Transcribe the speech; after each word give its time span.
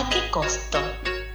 ¿A 0.00 0.08
qué 0.08 0.30
costo? 0.30 0.78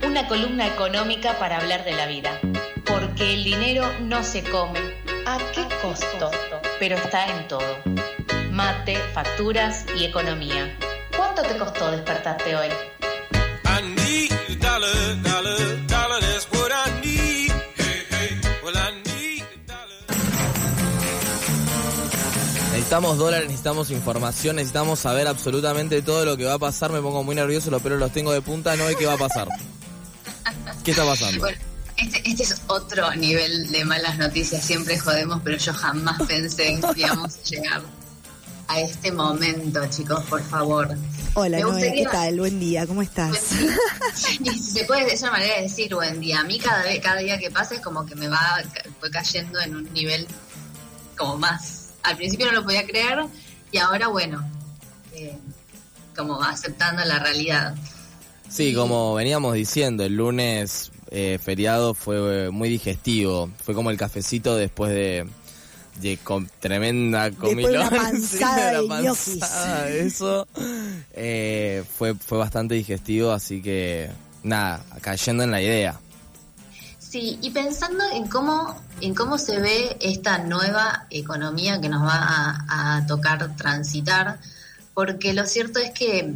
Una 0.03 0.27
columna 0.27 0.65
económica 0.65 1.37
para 1.37 1.57
hablar 1.57 1.85
de 1.85 1.91
la 1.91 2.07
vida. 2.07 2.39
Porque 2.83 3.35
el 3.35 3.43
dinero 3.43 3.87
no 4.01 4.23
se 4.23 4.43
come. 4.43 4.79
¿A 5.27 5.37
qué 5.53 5.67
costo? 5.83 6.31
Pero 6.79 6.95
está 6.95 7.27
en 7.27 7.47
todo. 7.47 7.77
Mate, 8.49 8.97
facturas 9.13 9.85
y 9.95 10.05
economía. 10.05 10.75
¿Cuánto 11.15 11.43
te 11.43 11.55
costó 11.59 11.91
despertarte 11.91 12.55
hoy? 12.55 12.69
Necesitamos 22.85 23.17
dólares, 23.17 23.47
necesitamos 23.47 23.89
información, 23.89 24.57
necesitamos 24.57 24.99
saber 24.99 25.27
absolutamente 25.27 26.03
todo 26.03 26.23
lo 26.23 26.37
que 26.37 26.45
va 26.45 26.53
a 26.53 26.59
pasar. 26.59 26.91
Me 26.91 27.01
pongo 27.01 27.23
muy 27.23 27.33
nervioso, 27.33 27.71
los 27.71 27.81
pelos 27.81 27.97
los 27.97 28.11
tengo 28.11 28.31
de 28.31 28.43
punta, 28.43 28.75
no 28.75 28.87
sé 28.87 28.95
qué 28.95 29.07
va 29.07 29.13
a 29.13 29.17
pasar. 29.17 29.47
¿Qué 30.83 30.91
está 30.91 31.03
pasando? 31.03 31.39
Bueno, 31.39 31.57
este, 31.97 32.21
este 32.29 32.43
es 32.43 32.61
otro 32.67 33.11
nivel 33.15 33.71
de 33.71 33.85
malas 33.85 34.19
noticias. 34.19 34.63
Siempre 34.63 34.99
jodemos, 34.99 35.41
pero 35.43 35.57
yo 35.57 35.73
jamás 35.73 36.21
pensé 36.27 36.79
que 36.79 37.01
íbamos 37.01 37.35
a 37.35 37.41
llegar 37.41 37.81
a 38.67 38.79
este 38.79 39.11
momento, 39.11 39.83
chicos, 39.87 40.23
por 40.25 40.43
favor. 40.43 40.95
Hola, 41.33 41.61
Noé, 41.61 41.91
¿qué 41.91 42.05
tal? 42.05 42.37
Buen 42.37 42.59
día, 42.59 42.85
¿cómo 42.85 43.01
estás? 43.01 43.51
Y 44.41 44.59
si 44.59 44.71
se 44.71 44.85
puede, 44.85 45.11
es 45.11 45.23
una 45.23 45.31
manera 45.31 45.55
de 45.55 45.63
decir 45.63 45.95
buen 45.95 46.19
día. 46.19 46.41
A 46.41 46.43
mí 46.43 46.59
cada, 46.59 46.83
vez, 46.83 47.01
cada 47.01 47.17
día 47.17 47.39
que 47.39 47.49
pasa 47.49 47.73
es 47.73 47.81
como 47.81 48.05
que 48.05 48.13
me 48.13 48.27
va 48.27 48.61
cayendo 49.11 49.59
en 49.59 49.75
un 49.75 49.91
nivel 49.91 50.27
como 51.17 51.35
más 51.37 51.84
al 52.05 52.17
principio 52.17 52.47
no 52.47 52.53
lo 52.53 52.63
podía 52.63 52.85
creer 52.85 53.25
y 53.71 53.77
ahora, 53.77 54.07
bueno, 54.07 54.43
eh, 55.13 55.37
como 56.15 56.41
aceptando 56.41 57.03
la 57.03 57.19
realidad. 57.19 57.75
Sí, 58.49 58.73
como 58.73 59.13
veníamos 59.15 59.53
diciendo, 59.53 60.03
el 60.03 60.15
lunes 60.15 60.91
eh, 61.11 61.39
feriado 61.41 61.93
fue 61.93 62.51
muy 62.51 62.69
digestivo, 62.69 63.49
fue 63.63 63.73
como 63.73 63.89
el 63.89 63.97
cafecito 63.97 64.55
después 64.55 64.91
de, 64.91 65.27
de 66.01 66.17
con 66.17 66.49
tremenda 66.59 67.31
comida. 67.31 67.89
eso 69.89 70.47
eh, 71.13 71.83
fue, 71.97 72.15
fue 72.15 72.37
bastante 72.37 72.75
digestivo, 72.75 73.31
así 73.31 73.61
que 73.61 74.09
nada, 74.43 74.83
cayendo 75.01 75.43
en 75.43 75.51
la 75.51 75.61
idea. 75.61 75.99
Sí, 77.15 77.39
y 77.41 77.51
pensando 77.51 78.03
en 78.11 78.27
cómo, 78.27 78.75
en 78.99 79.15
cómo 79.15 79.37
se 79.37 79.61
ve 79.61 79.95
esta 80.01 80.39
nueva 80.39 81.07
economía 81.09 81.79
que 81.79 81.87
nos 81.87 82.03
va 82.03 82.65
a, 82.67 83.07
tocar 83.07 83.55
transitar, 83.55 84.37
porque 84.93 85.33
lo 85.33 85.45
cierto 85.45 85.79
es 85.79 85.91
que 85.91 86.33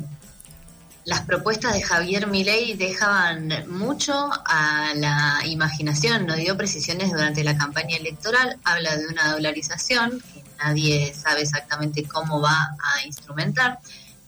las 1.03 1.23
propuestas 1.23 1.73
de 1.73 1.81
Javier 1.81 2.27
Milei 2.27 2.75
dejaban 2.75 3.51
mucho 3.67 4.29
a 4.45 4.93
la 4.95 5.41
imaginación, 5.47 6.25
no 6.25 6.37
dio 6.37 6.55
precisiones 6.55 7.11
durante 7.11 7.43
la 7.43 7.57
campaña 7.57 7.97
electoral, 7.97 8.57
habla 8.63 8.95
de 8.95 9.07
una 9.07 9.33
dolarización 9.33 10.21
que 10.33 10.45
nadie 10.63 11.13
sabe 11.13 11.41
exactamente 11.41 12.05
cómo 12.05 12.39
va 12.39 12.77
a 12.81 13.05
instrumentar 13.05 13.79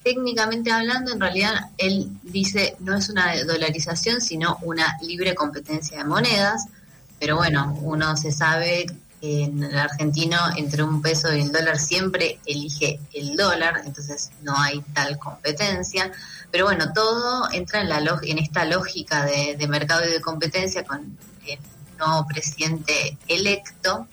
técnicamente 0.04 0.72
hablando, 0.72 1.12
en 1.12 1.20
realidad 1.20 1.70
él 1.78 2.10
dice 2.24 2.76
no 2.80 2.98
es 2.98 3.10
una 3.10 3.36
dolarización, 3.44 4.22
sino 4.22 4.58
una 4.62 4.98
libre 5.02 5.36
competencia 5.36 6.00
de 6.00 6.06
monedas. 6.06 6.66
Pero 7.20 7.36
bueno, 7.36 7.78
uno 7.82 8.18
se 8.18 8.32
sabe 8.32 8.88
que 9.20 9.44
en 9.44 9.64
el 9.64 9.78
argentino 9.78 10.38
entre 10.58 10.82
un 10.82 11.02
peso 11.02 11.32
y 11.34 11.42
el 11.42 11.52
dólar 11.52 11.78
siempre 11.78 12.40
elige 12.46 13.00
el 13.14 13.36
dólar, 13.36 13.82
entonces 13.86 14.32
no 14.42 14.58
hay 14.58 14.82
tal 14.94 15.20
competencia. 15.20 16.12
Pero 16.52 16.66
bueno, 16.66 16.92
todo 16.94 17.52
entra 17.52 17.82
en, 17.82 17.90
la 17.90 18.20
en 18.24 18.40
esta 18.40 18.66
lógica 18.66 19.26
de, 19.26 19.56
de 19.58 19.68
mercado 19.68 20.04
y 20.08 20.12
de 20.12 20.22
competencia 20.22 20.84
con 20.84 21.16
el 21.46 21.60
nuevo 22.00 22.26
presidente 22.28 23.18
electo. 23.28 24.08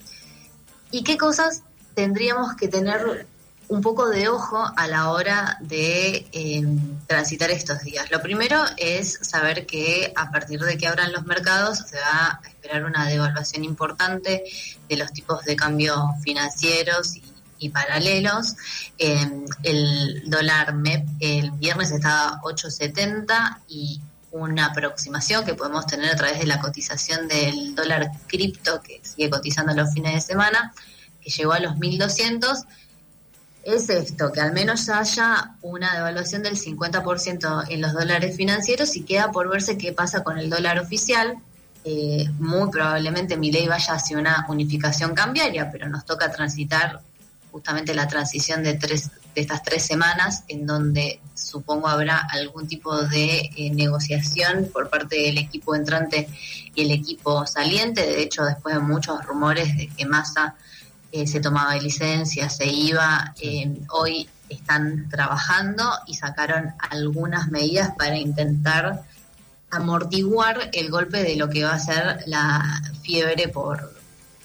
¿Y 0.90 1.02
qué 1.02 1.16
cosas 1.16 1.62
tendríamos 1.94 2.54
que 2.54 2.68
tener 2.68 3.26
un 3.68 3.82
poco 3.82 4.08
de 4.08 4.28
ojo 4.28 4.64
a 4.76 4.86
la 4.86 5.10
hora 5.10 5.58
de 5.60 6.26
eh, 6.32 6.62
transitar 7.06 7.50
estos 7.50 7.80
días. 7.82 8.10
Lo 8.10 8.22
primero 8.22 8.64
es 8.78 9.18
saber 9.22 9.66
que 9.66 10.12
a 10.16 10.30
partir 10.30 10.60
de 10.60 10.78
que 10.78 10.86
abran 10.86 11.12
los 11.12 11.26
mercados 11.26 11.78
se 11.86 11.96
va 11.96 12.40
a 12.42 12.48
esperar 12.48 12.84
una 12.84 13.06
devaluación 13.06 13.64
importante 13.64 14.44
de 14.88 14.96
los 14.96 15.12
tipos 15.12 15.44
de 15.44 15.54
cambio 15.54 16.14
financieros 16.22 17.16
y, 17.58 17.68
paralelos. 17.70 18.54
Em, 18.98 19.44
el 19.64 20.22
dólar 20.30 20.74
MEP 20.74 21.06
el 21.20 21.50
viernes 21.50 21.90
estaba 21.90 22.40
8.70 22.42 23.58
y 23.68 24.00
una 24.30 24.66
aproximación 24.66 25.44
que 25.44 25.54
podemos 25.54 25.86
tener 25.86 26.10
a 26.12 26.16
través 26.16 26.38
de 26.38 26.46
la 26.46 26.60
cotización 26.60 27.28
del 27.28 27.74
dólar 27.74 28.12
cripto 28.28 28.80
que 28.80 29.00
sigue 29.02 29.28
cotizando 29.28 29.74
los 29.74 29.92
fines 29.92 30.14
de 30.14 30.20
semana, 30.20 30.72
que 31.20 31.30
llegó 31.30 31.52
a 31.52 31.58
los 31.58 31.74
1.200 31.74 32.64
es 33.74 33.90
esto, 33.90 34.32
que 34.32 34.40
al 34.40 34.52
menos 34.52 34.88
haya 34.88 35.56
una 35.62 35.94
devaluación 35.94 36.42
del 36.42 36.56
50% 36.56 37.66
en 37.68 37.82
los 37.82 37.92
dólares 37.92 38.36
financieros 38.36 38.96
y 38.96 39.02
queda 39.02 39.30
por 39.30 39.48
verse 39.48 39.76
qué 39.76 39.92
pasa 39.92 40.24
con 40.24 40.38
el 40.38 40.48
dólar 40.48 40.78
oficial. 40.78 41.36
Eh, 41.84 42.28
muy 42.38 42.70
probablemente 42.70 43.36
mi 43.36 43.52
ley 43.52 43.68
vaya 43.68 43.94
hacia 43.94 44.18
una 44.18 44.46
unificación 44.48 45.14
cambiaria, 45.14 45.70
pero 45.70 45.88
nos 45.88 46.04
toca 46.04 46.30
transitar 46.30 47.00
justamente 47.50 47.94
la 47.94 48.08
transición 48.08 48.62
de, 48.62 48.74
tres, 48.74 49.10
de 49.34 49.40
estas 49.40 49.62
tres 49.62 49.84
semanas 49.84 50.44
en 50.48 50.66
donde 50.66 51.20
supongo 51.34 51.88
habrá 51.88 52.18
algún 52.30 52.68
tipo 52.68 52.96
de 53.02 53.50
eh, 53.56 53.70
negociación 53.70 54.68
por 54.72 54.88
parte 54.90 55.16
del 55.16 55.38
equipo 55.38 55.74
entrante 55.74 56.28
y 56.74 56.82
el 56.82 56.90
equipo 56.90 57.46
saliente. 57.46 58.02
De 58.02 58.22
hecho, 58.22 58.44
después 58.44 58.74
de 58.74 58.80
muchos 58.80 59.24
rumores 59.24 59.76
de 59.76 59.88
que 59.88 60.06
Massa 60.06 60.56
eh, 61.12 61.26
se 61.26 61.40
tomaba 61.40 61.76
licencia, 61.76 62.48
se 62.48 62.66
iba, 62.66 63.34
eh, 63.40 63.74
hoy 63.90 64.28
están 64.48 65.08
trabajando 65.08 65.84
y 66.06 66.14
sacaron 66.14 66.74
algunas 66.90 67.48
medidas 67.48 67.92
para 67.96 68.16
intentar 68.16 69.04
amortiguar 69.70 70.70
el 70.72 70.90
golpe 70.90 71.22
de 71.22 71.36
lo 71.36 71.48
que 71.48 71.64
va 71.64 71.74
a 71.74 71.78
ser 71.78 72.22
la 72.26 72.82
fiebre 73.02 73.48
por, 73.48 73.94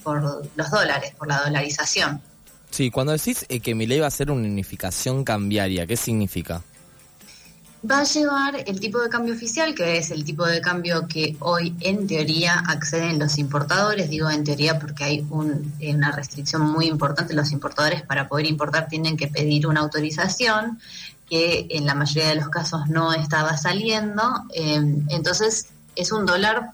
por 0.03 0.47
los 0.56 0.72
dólares, 0.72 1.13
por 1.18 1.28
la 1.28 1.44
dolarización. 1.44 2.22
Sí, 2.69 2.90
cuando 2.90 3.13
decís 3.13 3.45
eh, 3.50 3.59
que 3.59 3.75
mi 3.75 3.85
ley 3.85 4.00
va 4.00 4.07
a 4.07 4.12
ser 4.12 4.31
una 4.31 4.47
unificación 4.47 5.24
cambiaria, 5.24 5.85
¿qué 5.85 5.95
significa? 5.95 6.63
Va 7.89 7.99
a 7.99 8.03
llevar 8.03 8.63
el 8.66 8.79
tipo 8.79 8.99
de 8.99 9.09
cambio 9.09 9.33
oficial, 9.33 9.75
que 9.75 9.97
es 9.97 10.11
el 10.11 10.23
tipo 10.23 10.45
de 10.45 10.61
cambio 10.61 11.07
que 11.07 11.35
hoy 11.39 11.75
en 11.81 12.07
teoría 12.07 12.63
acceden 12.67 13.19
los 13.19 13.38
importadores. 13.38 14.09
Digo 14.09 14.29
en 14.29 14.44
teoría 14.44 14.79
porque 14.79 15.03
hay 15.03 15.27
una 15.29 16.11
restricción 16.11 16.61
muy 16.61 16.88
importante. 16.88 17.33
Los 17.33 17.51
importadores 17.51 18.01
para 18.01 18.27
poder 18.27 18.45
importar 18.45 18.88
tienen 18.88 19.17
que 19.17 19.27
pedir 19.27 19.67
una 19.67 19.81
autorización 19.81 20.79
que 21.29 21.67
en 21.71 21.85
la 21.85 21.95
mayoría 21.95 22.29
de 22.29 22.35
los 22.35 22.49
casos 22.49 22.88
no 22.88 23.13
estaba 23.13 23.57
saliendo. 23.57 24.23
Em, 24.53 25.05
entonces 25.09 25.67
es 25.95 26.11
un 26.11 26.25
dólar 26.25 26.71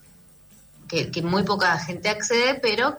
que, 0.87 1.09
que 1.09 1.21
muy 1.23 1.43
poca 1.43 1.77
gente 1.79 2.09
accede, 2.09 2.55
pero 2.55 2.97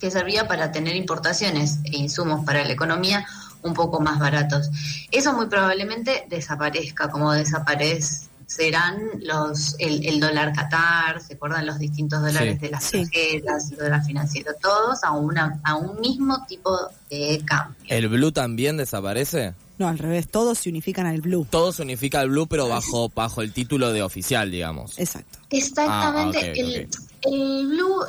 que 0.00 0.10
servía 0.10 0.48
para 0.48 0.72
tener 0.72 0.96
importaciones 0.96 1.78
e 1.84 1.96
insumos 1.98 2.44
para 2.44 2.64
la 2.64 2.72
economía 2.72 3.26
un 3.62 3.74
poco 3.74 4.00
más 4.00 4.18
baratos. 4.18 4.70
Eso 5.10 5.32
muy 5.32 5.46
probablemente 5.46 6.26
desaparezca, 6.28 7.08
como 7.08 7.32
desaparecerán 7.32 8.98
los 9.20 9.76
el, 9.78 10.20
dólar 10.20 10.52
Qatar, 10.52 11.20
se 11.20 11.34
acuerdan 11.34 11.66
los 11.66 11.78
distintos 11.78 12.20
dólares 12.20 12.60
de 12.60 12.70
las 12.70 12.90
tarjetas, 12.90 13.70
el 13.72 13.78
dólar 13.78 14.04
financiero, 14.04 14.52
todos 14.60 15.02
a 15.04 15.12
una 15.12 15.60
a 15.64 15.76
un 15.76 16.00
mismo 16.00 16.44
tipo 16.46 16.76
de 17.10 17.42
cambio. 17.44 17.76
¿El 17.88 18.08
blue 18.08 18.32
también 18.32 18.76
desaparece? 18.76 19.54
No, 19.78 19.88
al 19.88 19.98
revés, 19.98 20.28
todos 20.28 20.58
se 20.58 20.68
unifican 20.68 21.06
al 21.06 21.20
blue. 21.20 21.46
Todos 21.48 21.76
se 21.76 21.82
unifica 21.82 22.20
al 22.20 22.28
blue, 22.28 22.46
pero 22.46 22.68
bajo 22.68 23.08
bajo 23.08 23.42
el 23.42 23.52
título 23.52 23.92
de 23.92 24.02
oficial, 24.02 24.50
digamos. 24.50 24.98
Exacto. 24.98 25.38
Exactamente. 25.50 26.38
Ah, 26.38 26.52
el, 26.54 26.88
el 27.22 27.66
blue, 27.68 28.02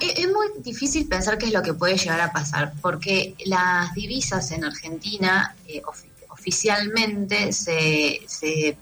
e, 0.00 0.22
es 0.22 0.26
muy 0.26 0.46
difícil 0.62 1.06
pensar 1.08 1.38
qué 1.38 1.46
es 1.46 1.52
lo 1.52 1.62
que 1.62 1.74
puede 1.74 1.96
llegar 1.96 2.20
a 2.20 2.32
pasar, 2.32 2.72
porque 2.80 3.34
las 3.46 3.92
divisas 3.94 4.50
en 4.52 4.64
Argentina 4.64 5.54
eh, 5.66 5.82
oficialmente 6.28 7.52
se, 7.52 8.20
se 8.26 8.76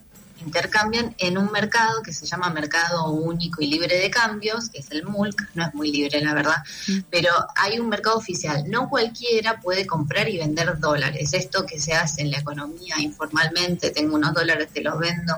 intercambian 0.44 1.14
en 1.18 1.38
un 1.38 1.50
mercado 1.50 2.02
que 2.02 2.12
se 2.12 2.26
llama 2.26 2.50
Mercado 2.50 3.10
Único 3.10 3.62
y 3.62 3.66
Libre 3.66 3.98
de 3.98 4.10
Cambios, 4.10 4.68
que 4.68 4.78
es 4.78 4.90
el 4.90 5.04
MULC, 5.04 5.48
no 5.54 5.66
es 5.66 5.74
muy 5.74 5.90
libre 5.90 6.20
la 6.20 6.34
verdad, 6.34 6.56
mm. 6.88 6.98
pero 7.10 7.30
hay 7.54 7.78
un 7.78 7.88
mercado 7.88 8.16
oficial. 8.16 8.64
No 8.68 8.88
cualquiera 8.88 9.60
puede 9.60 9.86
comprar 9.86 10.28
y 10.28 10.38
vender 10.38 10.78
dólares. 10.78 11.32
Esto 11.32 11.64
que 11.66 11.80
se 11.80 11.94
hace 11.94 12.22
en 12.22 12.30
la 12.30 12.38
economía 12.38 12.96
informalmente, 13.00 13.90
tengo 13.90 14.16
unos 14.16 14.34
dólares, 14.34 14.68
te 14.72 14.82
los 14.82 14.98
vendo 14.98 15.34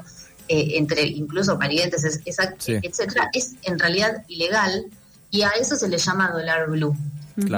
eh, 0.48 0.78
entre 0.78 1.02
incluso 1.02 1.58
parientes, 1.58 2.04
es, 2.04 2.20
etcétera, 2.24 3.30
es 3.34 3.54
en 3.62 3.78
realidad 3.78 4.24
ilegal 4.28 4.86
y 5.30 5.42
a 5.42 5.50
eso 5.50 5.76
se 5.76 5.88
le 5.88 5.98
llama 5.98 6.30
dólar 6.30 6.68
blue. 6.68 6.96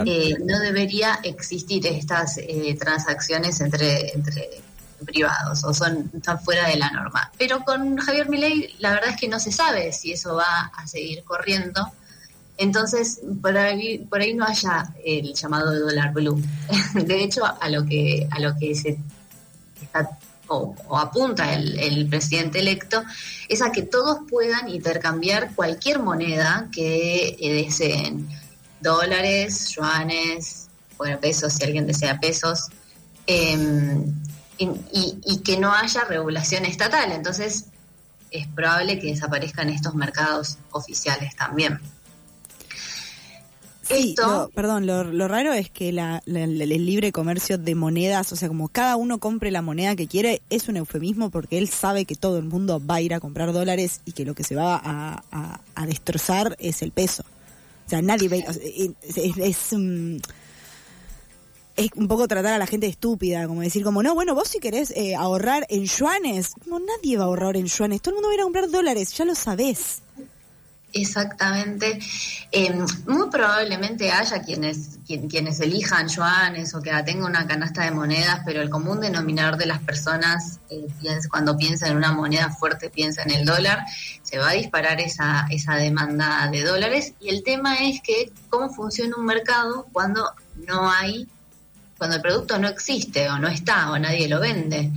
Eh, 0.04 0.34
no 0.44 0.58
debería 0.58 1.20
existir 1.22 1.86
estas 1.86 2.36
eh, 2.36 2.76
transacciones 2.78 3.60
entre, 3.62 4.12
entre 4.12 4.60
privados 5.04 5.64
o 5.64 5.74
son 5.74 6.10
están 6.14 6.40
fuera 6.40 6.68
de 6.68 6.76
la 6.76 6.90
norma. 6.90 7.30
Pero 7.38 7.64
con 7.64 7.96
Javier 7.96 8.28
Milei 8.28 8.74
la 8.78 8.90
verdad 8.90 9.10
es 9.10 9.16
que 9.16 9.28
no 9.28 9.40
se 9.40 9.52
sabe 9.52 9.92
si 9.92 10.12
eso 10.12 10.34
va 10.36 10.70
a 10.74 10.86
seguir 10.86 11.24
corriendo. 11.24 11.86
Entonces, 12.56 13.20
por 13.40 13.56
ahí, 13.56 13.98
por 13.98 14.20
ahí 14.20 14.34
no 14.34 14.44
haya 14.44 14.92
el 15.04 15.32
llamado 15.34 15.70
de 15.70 15.78
dólar 15.78 16.12
blue. 16.12 16.42
De 16.94 17.24
hecho, 17.24 17.42
a 17.44 17.68
lo 17.68 17.86
que 17.86 18.28
a 18.30 18.38
lo 18.38 18.54
que 18.56 18.74
se 18.74 18.98
está 19.80 20.18
o, 20.48 20.74
apunta 20.98 21.54
el, 21.54 21.78
el, 21.78 22.08
presidente 22.08 22.58
electo 22.58 23.04
es 23.48 23.62
a 23.62 23.70
que 23.70 23.82
todos 23.82 24.18
puedan 24.28 24.68
intercambiar 24.68 25.54
cualquier 25.54 26.00
moneda 26.00 26.68
que 26.72 27.36
deseen 27.40 28.28
dólares, 28.80 29.70
yuanes, 29.70 30.68
bueno, 30.96 31.18
pesos, 31.20 31.54
si 31.54 31.64
alguien 31.64 31.86
desea 31.86 32.18
pesos, 32.18 32.68
em, 33.26 34.04
y, 34.60 35.40
que 35.42 35.58
no 35.58 35.72
haya 35.72 36.04
regulación 36.04 36.64
estatal. 36.64 37.12
Entonces, 37.12 37.66
es 38.30 38.46
probable 38.48 38.98
que 38.98 39.08
desaparezcan 39.08 39.70
estos 39.70 39.94
mercados 39.94 40.58
oficiales 40.72 41.34
también. 41.36 41.80
Esto, 43.88 44.52
perdón, 44.54 44.86
lo, 44.86 45.26
raro 45.26 45.52
es 45.52 45.68
que 45.68 45.88
el 45.88 46.86
libre 46.86 47.10
comercio 47.10 47.58
de 47.58 47.74
monedas, 47.74 48.30
o 48.32 48.36
sea, 48.36 48.46
como 48.46 48.68
cada 48.68 48.94
uno 48.94 49.18
compre 49.18 49.50
la 49.50 49.62
moneda 49.62 49.96
que 49.96 50.06
quiere, 50.06 50.42
es 50.48 50.68
un 50.68 50.76
eufemismo 50.76 51.30
porque 51.30 51.58
él 51.58 51.68
sabe 51.68 52.04
que 52.04 52.14
todo 52.14 52.38
el 52.38 52.44
mundo 52.44 52.80
va 52.84 52.96
a 52.96 53.00
ir 53.00 53.14
a 53.14 53.20
comprar 53.20 53.52
dólares 53.52 54.00
y 54.04 54.12
que 54.12 54.24
lo 54.24 54.34
que 54.34 54.44
se 54.44 54.54
va 54.54 54.80
a 55.30 55.86
destrozar 55.86 56.54
es 56.60 56.82
el 56.82 56.92
peso. 56.92 57.24
O 57.86 57.90
sea, 57.90 58.02
nadie 58.02 58.28
ve, 58.28 58.44
es, 59.02 59.74
un 61.96 62.08
poco 62.08 62.28
tratar 62.28 62.52
a 62.52 62.58
la 62.58 62.66
gente 62.66 62.86
estúpida, 62.86 63.46
como 63.46 63.62
decir, 63.62 63.82
como, 63.82 64.02
no, 64.02 64.14
bueno, 64.14 64.34
vos 64.34 64.48
si 64.48 64.60
querés 64.60 64.92
eh, 64.96 65.14
ahorrar 65.14 65.66
en 65.70 65.84
yuanes, 65.84 66.52
como 66.62 66.78
nadie 66.78 67.16
va 67.16 67.24
a 67.24 67.26
ahorrar 67.26 67.56
en 67.56 67.66
yuanes, 67.66 68.02
todo 68.02 68.12
el 68.12 68.16
mundo 68.16 68.28
va 68.28 68.32
a 68.32 68.36
ir 68.36 68.42
comprar 68.42 68.70
dólares, 68.70 69.12
ya 69.16 69.24
lo 69.24 69.34
sabés. 69.34 70.02
Exactamente. 70.92 71.98
Em, 72.50 72.84
muy 73.06 73.30
probablemente 73.30 74.10
haya 74.10 74.42
quienes, 74.42 74.98
quienes 75.06 75.60
elijan 75.60 76.08
yuanes 76.08 76.74
o 76.74 76.82
que 76.82 76.90
tenga 77.04 77.26
una 77.26 77.46
canasta 77.46 77.84
de 77.84 77.92
monedas, 77.92 78.40
pero 78.44 78.60
el 78.60 78.70
común 78.70 79.00
denominador 79.00 79.56
de 79.56 79.66
las 79.66 79.80
personas 79.80 80.58
eh, 80.68 80.88
cuando 81.30 81.56
piensa 81.56 81.86
en 81.88 81.96
una 81.96 82.12
moneda 82.12 82.50
fuerte 82.50 82.90
piensa 82.90 83.22
en 83.22 83.30
el 83.30 83.44
dólar, 83.44 83.84
se 84.22 84.38
va 84.38 84.50
a 84.50 84.54
disparar 84.54 85.00
esa, 85.00 85.46
esa 85.50 85.76
demanda 85.76 86.48
de 86.50 86.64
dólares. 86.64 87.14
Y 87.20 87.28
el 87.28 87.42
tema 87.42 87.76
es 87.76 88.00
que 88.02 88.32
cómo 88.48 88.70
funciona 88.70 89.16
un 89.16 89.26
mercado 89.26 89.86
cuando 89.92 90.32
no 90.66 90.90
hay, 90.90 91.28
cuando 92.00 92.16
el 92.16 92.22
producto 92.22 92.58
no 92.58 92.66
existe 92.66 93.28
o 93.28 93.38
no 93.38 93.46
está 93.46 93.92
o 93.92 93.98
nadie 93.98 94.26
lo 94.26 94.40
vende 94.40 94.90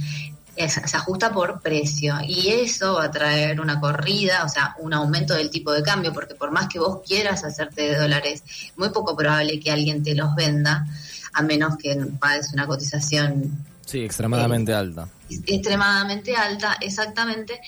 se 0.55 0.97
ajusta 0.97 1.31
por 1.31 1.61
precio 1.61 2.15
y 2.25 2.49
eso 2.49 2.95
va 2.95 3.05
a 3.05 3.11
traer 3.11 3.59
una 3.59 3.79
corrida, 3.79 4.43
o 4.45 4.49
sea, 4.49 4.75
un 4.79 4.93
aumento 4.93 5.33
del 5.33 5.49
tipo 5.49 5.71
de 5.71 5.81
cambio, 5.81 6.13
porque 6.13 6.35
por 6.35 6.51
más 6.51 6.67
que 6.67 6.79
vos 6.79 6.99
quieras 7.05 7.43
hacerte 7.43 7.81
de 7.83 7.97
dólares, 7.97 8.43
muy 8.77 8.89
poco 8.89 9.15
probable 9.15 9.59
que 9.59 9.71
alguien 9.71 10.03
te 10.03 10.13
los 10.13 10.35
venda, 10.35 10.85
a 11.33 11.41
menos 11.41 11.77
que 11.77 11.95
pagues 12.19 12.53
una 12.53 12.67
cotización. 12.67 13.65
Sí, 13.85 14.03
extremadamente 14.03 14.71
eh, 14.71 14.75
alta. 14.75 15.07
Extremadamente 15.29 16.35
alta, 16.35 16.77
exactamente. 16.81 17.59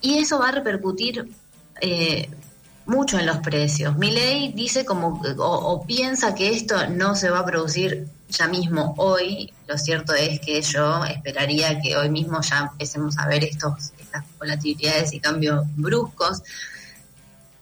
Y 0.00 0.18
eso 0.18 0.38
va 0.38 0.50
a 0.50 0.52
repercutir 0.52 1.28
eh, 1.80 2.30
mucho 2.86 3.18
en 3.18 3.26
los 3.26 3.38
precios. 3.38 3.98
Mi 3.98 4.12
ley 4.12 4.52
dice 4.52 4.84
como, 4.84 5.20
o 5.38 5.84
piensa 5.84 6.34
que 6.34 6.50
esto 6.50 6.86
no 6.88 7.16
se 7.16 7.28
va 7.28 7.40
a 7.40 7.44
producir 7.44 8.06
ya 8.30 8.48
mismo 8.48 8.94
hoy, 8.96 9.52
lo 9.66 9.76
cierto 9.76 10.14
es 10.14 10.40
que 10.40 10.60
yo 10.62 11.04
esperaría 11.04 11.80
que 11.80 11.96
hoy 11.96 12.08
mismo 12.08 12.40
ya 12.40 12.70
empecemos 12.72 13.18
a 13.18 13.26
ver 13.26 13.44
estos, 13.44 13.92
estas 13.98 14.24
volatilidades 14.38 15.12
y 15.12 15.20
cambios 15.20 15.64
bruscos. 15.76 16.42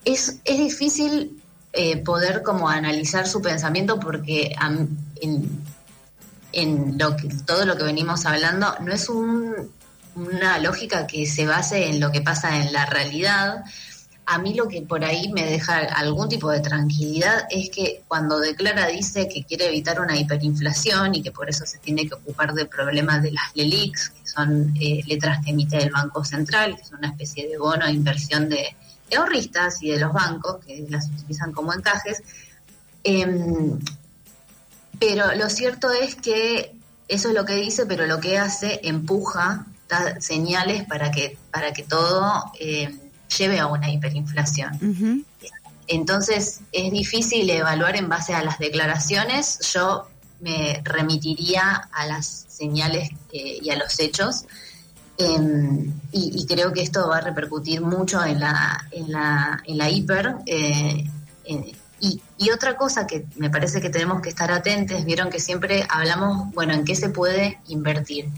Es, 0.05 0.39
es 0.45 0.57
difícil 0.57 1.39
eh, 1.73 1.97
poder 1.97 2.41
como 2.41 2.67
analizar 2.67 3.27
su 3.27 3.41
pensamiento 3.41 3.99
porque 3.99 4.55
en, 4.59 5.63
en, 6.51 6.97
todo 7.45 7.65
lo 7.65 7.77
que 7.77 7.83
venimos 7.83 8.25
hablando 8.25 8.75
no 8.79 8.91
es 8.91 9.07
una 9.09 10.57
lógica 10.57 11.05
que 11.05 11.27
se 11.27 11.45
base 11.45 11.89
en 11.89 11.99
lo 11.99 12.11
que 12.11 12.21
pasa 12.21 12.57
en 12.57 12.73
la 12.73 12.87
realidad, 12.87 13.63
a 14.31 14.37
mí 14.37 14.53
lo 14.53 14.67
que 14.67 14.83
por 14.83 15.03
ahí 15.03 15.31
me 15.33 15.43
deja 15.43 15.79
algún 15.79 16.29
tipo 16.29 16.51
de 16.51 16.59
tranquilidad 16.59 17.47
es 17.49 17.71
que 17.71 18.03
cuando 18.07 18.39
declara 18.39 18.85
dice 18.85 19.27
que 19.27 19.43
quiere 19.43 19.69
evitar 19.69 19.99
una 19.99 20.15
hiperinflación 20.15 21.15
y 21.15 21.23
que 21.23 21.31
por 21.31 21.49
eso 21.49 21.65
se 21.65 21.79
tiene 21.79 22.07
que 22.07 22.13
ocupar 22.13 22.53
del 22.53 22.67
problema 22.67 23.17
de 23.17 23.31
las 23.31 23.45
LELIX, 23.55 24.09
que 24.09 24.27
son 24.27 24.75
eh, 24.79 25.01
letras 25.07 25.43
que 25.43 25.49
emite 25.49 25.81
el 25.81 25.89
Banco 25.89 26.23
Central, 26.23 26.77
que 26.77 26.85
son 26.85 26.99
una 26.99 27.07
especie 27.07 27.47
de 27.47 27.57
bono 27.57 27.87
de 27.87 27.91
inversión 27.91 28.49
de, 28.49 28.75
ahorristas 29.17 29.81
y 29.81 29.89
de 29.89 29.99
los 29.99 30.13
bancos 30.13 30.63
que 30.63 30.85
las 30.89 31.07
utilizan 31.07 31.51
como 31.51 31.73
encajes. 31.73 32.21
Em, 33.03 33.79
pero 34.99 35.33
lo 35.33 35.49
cierto 35.49 35.91
es 35.91 36.13
que 36.13 36.75
eso 37.07 37.29
es 37.29 37.33
lo 37.33 37.45
que 37.45 37.55
dice, 37.55 37.87
pero 37.87 38.05
lo 38.05 38.19
que 38.19 38.37
hace 38.37 38.79
empuja, 38.83 39.65
da 39.87 40.21
señales 40.21 40.83
para 40.83 41.09
que, 41.09 41.35
para 41.49 41.73
que 41.73 41.81
todo... 41.81 42.51
Eh, 42.59 43.08
lleve 43.37 43.59
a 43.59 43.67
una 43.67 43.89
hiperinflación. 43.89 45.25
Entonces 45.87 46.61
es 46.71 46.91
difícil 46.91 47.49
evaluar 47.49 47.95
en 47.95 48.09
base 48.09 48.33
a 48.33 48.43
las 48.43 48.59
declaraciones. 48.59 49.59
Yo 49.73 50.07
me 50.39 50.81
remitiría 50.83 51.89
a 51.91 52.05
las 52.05 52.45
señales 52.47 53.09
eh, 53.33 53.57
y 53.61 53.69
a 53.71 53.75
los 53.75 53.99
hechos. 53.99 54.45
Em, 55.17 55.91
y, 56.11 56.45
creo 56.45 56.71
que 56.71 56.81
esto 56.81 57.09
va 57.09 57.17
a 57.17 57.21
repercutir 57.21 57.81
mucho 57.81 58.23
en 58.23 58.39
la, 58.39 58.87
en 58.91 59.11
la, 59.11 59.61
en 59.65 59.77
la 59.77 59.89
hiper. 59.89 60.35
Eh, 60.45 61.03
y, 61.99 62.21
y, 62.37 62.51
otra 62.51 62.77
cosa 62.77 63.05
que 63.05 63.25
me 63.35 63.49
parece 63.49 63.81
que 63.81 63.89
tenemos 63.89 64.21
que 64.21 64.29
estar 64.29 64.51
atentos, 64.51 65.03
vieron 65.03 65.29
que 65.29 65.39
siempre 65.39 65.85
hablamos, 65.89 66.53
bueno, 66.53 66.73
en 66.73 66.85
qué 66.85 66.95
se 66.95 67.09
puede 67.09 67.59
invertir. 67.67 68.29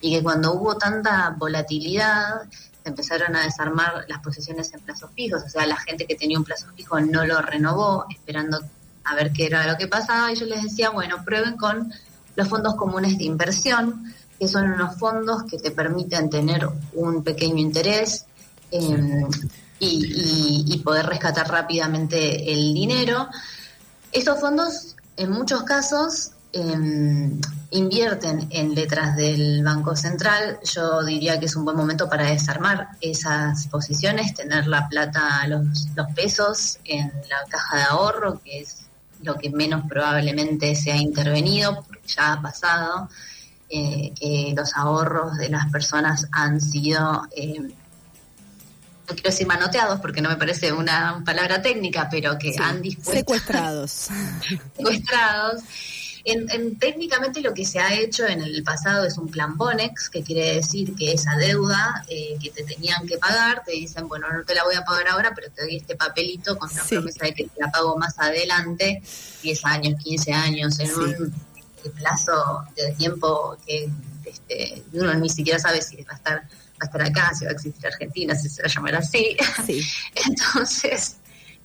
Y 0.00 0.14
que 0.14 0.22
cuando 0.22 0.54
hubo 0.54 0.78
tanta 0.78 1.34
volatilidad, 1.36 2.48
empezaron 2.90 3.34
a 3.34 3.44
desarmar 3.44 4.04
las 4.08 4.20
posiciones 4.20 4.72
en 4.74 4.80
plazos 4.80 5.10
fijos, 5.14 5.42
o 5.42 5.48
sea, 5.48 5.66
la 5.66 5.76
gente 5.76 6.06
que 6.06 6.14
tenía 6.14 6.38
un 6.38 6.44
plazo 6.44 6.66
fijo 6.76 7.00
no 7.00 7.24
lo 7.24 7.40
renovó, 7.40 8.06
esperando 8.10 8.60
a 9.04 9.14
ver 9.14 9.32
qué 9.32 9.46
era 9.46 9.66
lo 9.66 9.76
que 9.76 9.88
pasaba, 9.88 10.32
y 10.32 10.36
yo 10.36 10.46
les 10.46 10.62
decía, 10.62 10.90
bueno, 10.90 11.24
prueben 11.24 11.56
con 11.56 11.92
los 12.36 12.48
fondos 12.48 12.74
comunes 12.76 13.18
de 13.18 13.24
inversión, 13.24 14.14
que 14.38 14.48
son 14.48 14.72
unos 14.72 14.96
fondos 14.96 15.44
que 15.44 15.58
te 15.58 15.70
permiten 15.70 16.30
tener 16.30 16.66
un 16.94 17.22
pequeño 17.22 17.58
interés 17.58 18.24
em, 18.70 19.28
y, 19.78 20.78
poder 20.84 21.06
rescatar 21.06 21.46
rápidamente 21.48 22.50
el 22.50 22.72
dinero. 22.72 23.28
Estos 24.12 24.40
fondos, 24.40 24.96
en 25.16 25.30
muchos 25.30 25.62
casos, 25.64 26.32
eh, 26.52 27.30
invierten 27.70 28.48
en 28.50 28.74
letras 28.74 29.16
del 29.16 29.62
Banco 29.62 29.94
Central, 29.94 30.58
yo 30.64 31.04
diría 31.04 31.38
que 31.38 31.46
es 31.46 31.54
un 31.54 31.64
buen 31.64 31.76
momento 31.76 32.08
para 32.08 32.24
desarmar 32.26 32.88
esas 33.00 33.68
posiciones, 33.68 34.34
tener 34.34 34.66
la 34.66 34.88
plata, 34.88 35.46
los, 35.46 35.86
los 35.94 36.12
pesos 36.14 36.78
en 36.84 37.12
la 37.28 37.48
caja 37.48 37.76
de 37.76 37.82
ahorro, 37.84 38.40
que 38.42 38.60
es 38.60 38.86
lo 39.22 39.36
que 39.36 39.50
menos 39.50 39.84
probablemente 39.88 40.74
se 40.74 40.92
ha 40.92 40.96
intervenido, 40.96 41.84
porque 41.86 42.08
ya 42.08 42.32
ha 42.32 42.42
pasado, 42.42 43.08
eh, 43.68 44.12
que 44.18 44.52
los 44.56 44.74
ahorros 44.74 45.36
de 45.36 45.48
las 45.48 45.70
personas 45.70 46.26
han 46.32 46.60
sido, 46.60 47.28
eh, 47.36 47.60
no 47.60 49.14
quiero 49.14 49.30
decir 49.30 49.46
manoteados 49.46 50.00
porque 50.00 50.20
no 50.20 50.28
me 50.28 50.36
parece 50.36 50.72
una 50.72 51.22
palabra 51.24 51.62
técnica, 51.62 52.08
pero 52.10 52.36
que 52.36 52.52
han 52.58 52.82
dispuesto... 52.82 53.12
Secuestrados. 53.12 54.08
secuestrados. 54.76 55.62
En, 56.24 56.78
técnicamente 56.78 57.40
lo 57.40 57.54
que 57.54 57.64
se 57.64 57.78
ha 57.78 57.94
hecho 57.94 58.26
en 58.26 58.42
el 58.42 58.62
pasado 58.62 59.04
es 59.06 59.16
un 59.16 59.28
plan 59.28 59.56
Bonex, 59.56 60.10
que 60.10 60.22
quiere 60.22 60.56
decir 60.56 60.94
que 60.94 61.12
esa 61.12 61.36
deuda 61.36 62.04
eh, 62.08 62.36
que 62.42 62.50
te 62.50 62.62
tenían 62.64 63.06
que 63.06 63.18
pagar, 63.18 63.62
te 63.64 63.72
dicen, 63.72 64.08
bueno, 64.08 64.26
no 64.32 64.44
te 64.44 64.54
la 64.54 64.64
voy 64.64 64.74
a 64.74 64.84
pagar 64.84 65.08
ahora, 65.08 65.32
pero 65.34 65.50
te 65.50 65.62
doy 65.62 65.76
este 65.76 65.96
papelito 65.96 66.58
con 66.58 66.68
la 66.74 66.84
promesa 66.84 67.24
de 67.24 67.34
que 67.34 67.44
te 67.44 67.60
la 67.60 67.70
pago 67.70 67.96
más 67.96 68.18
adelante, 68.18 69.02
10 69.42 69.64
años, 69.64 70.02
15 70.02 70.32
años, 70.32 70.78
en 70.80 70.94
un 70.94 71.34
plazo 71.96 72.64
de 72.76 72.92
tiempo 72.92 73.56
que 73.66 73.88
este, 74.24 74.82
uno 74.92 75.14
ni 75.14 75.30
siquiera 75.30 75.58
sabe 75.58 75.80
si 75.80 76.02
va 76.02 76.12
a 76.12 76.16
estar 76.16 76.42
va 76.80 76.84
a 76.84 76.84
estar 76.86 77.02
acá, 77.02 77.34
si 77.34 77.44
va 77.44 77.50
a 77.50 77.54
existir 77.54 77.86
Argentina, 77.86 78.34
si 78.34 78.48
se 78.48 78.62
va 78.62 78.66
a 78.66 78.70
llamar 78.70 78.94
así. 78.96 79.36
Entonces, 80.26 81.16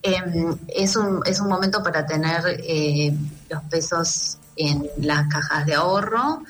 em, 0.01 0.57
es, 0.67 0.95
un, 0.95 1.21
es 1.25 1.39
un 1.39 1.47
momento 1.47 1.81
para 1.81 2.05
tener 2.05 2.41
eh, 2.67 3.13
los 3.49 3.63
pesos 3.63 4.37
en 4.55 4.89
las 4.97 5.27
cajas 5.27 5.65
de 5.65 5.75
ahorro. 5.75 6.43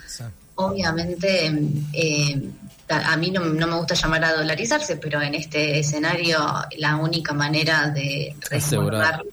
Obviamente, 0.56 1.52
eh, 1.94 2.50
a 2.88 3.18
mí 3.18 3.32
no, 3.32 3.42
me 3.42 3.76
gusta 3.78 3.96
llamar 3.96 4.24
a 4.26 4.34
dolarizarse, 4.34 4.98
pero 4.98 5.22
en 5.22 5.36
este 5.36 5.80
escenario 5.80 6.40
la 6.78 6.98
única 6.98 7.34
manera 7.34 7.90
de 7.90 8.36
resguardar 8.50 9.24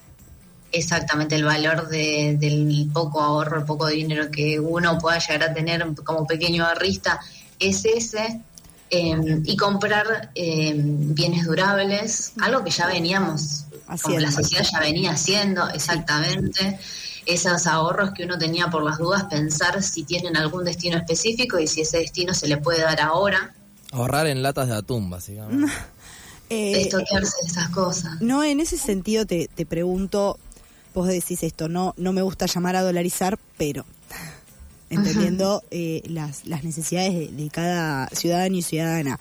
exactamente 0.72 1.34
el 1.34 1.44
valor 1.44 1.88
del 1.88 2.88
poco 2.92 3.20
ahorro, 3.20 3.58
el 3.58 3.64
poco 3.64 3.86
dinero 3.86 4.30
que 4.30 4.58
uno 4.58 4.98
pueda 4.98 5.18
llegar 5.18 5.50
a 5.50 5.54
tener 5.54 5.86
como 6.04 6.26
pequeño 6.26 6.64
ahorrista 6.64 7.20
es 7.58 7.84
ese 7.84 8.40
em, 8.88 9.42
y 9.44 9.56
comprar 9.56 10.30
em, 10.34 11.14
bienes 11.14 11.44
durables, 11.44 12.32
algo 12.40 12.64
que 12.64 12.70
ya 12.70 12.86
veníamos, 12.86 13.66
como 14.02 14.18
la 14.18 14.32
sociedad 14.32 14.64
ya 14.70 14.80
venía 14.80 15.12
haciendo 15.12 15.68
exactamente. 15.68 16.78
Esos 17.26 17.66
ahorros 17.66 18.12
que 18.12 18.24
uno 18.24 18.38
tenía 18.38 18.68
por 18.68 18.82
las 18.84 18.98
dudas, 18.98 19.24
pensar 19.24 19.82
si 19.82 20.04
tienen 20.04 20.36
algún 20.36 20.64
destino 20.64 20.96
específico 20.96 21.58
y 21.58 21.66
si 21.66 21.82
ese 21.82 21.98
destino 21.98 22.34
se 22.34 22.48
le 22.48 22.56
puede 22.56 22.80
dar 22.82 23.00
ahora. 23.00 23.54
Ahorrar 23.92 24.26
en 24.26 24.42
latas 24.42 24.68
de 24.68 24.76
atún, 24.76 25.10
básicamente. 25.10 25.72
eh, 26.50 26.88
esas 26.88 27.68
cosas. 27.70 28.20
No, 28.20 28.42
en 28.42 28.60
ese 28.60 28.78
sentido 28.78 29.26
te, 29.26 29.48
te 29.54 29.66
pregunto, 29.66 30.38
vos 30.94 31.08
decís 31.08 31.42
esto, 31.42 31.68
no, 31.68 31.94
no 31.96 32.12
me 32.12 32.22
gusta 32.22 32.46
llamar 32.46 32.76
a 32.76 32.82
dolarizar, 32.82 33.38
pero 33.56 33.84
entendiendo 34.92 35.62
eh, 35.70 36.02
las, 36.06 36.46
las 36.46 36.64
necesidades 36.64 37.34
de, 37.34 37.50
cada 37.50 38.08
ciudadano 38.08 38.56
y 38.56 38.62
ciudadana. 38.62 39.18